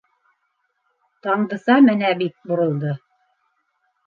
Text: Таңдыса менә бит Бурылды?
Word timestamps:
Таңдыса 1.27 1.75
менә 1.89 2.11
бит 2.23 2.35
Бурылды? 2.53 2.97